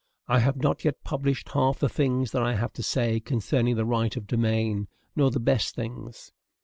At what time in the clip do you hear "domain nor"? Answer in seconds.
4.25-5.29